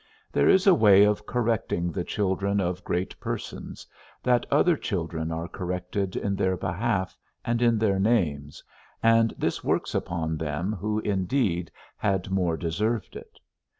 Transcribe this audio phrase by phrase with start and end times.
[0.31, 3.85] There is a way of correcting the children of great persons,
[4.23, 8.63] that other children are corrected in their behalf, and in their names,
[9.03, 13.39] and this works upon them who indeed had more deserved it.